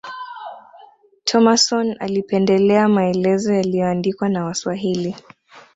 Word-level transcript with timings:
Thomason 1.23 1.95
alipendelea 1.99 2.87
maelezo 2.87 3.53
yaliyoandikwa 3.53 4.29
na 4.29 4.45
waswahili 4.45 5.15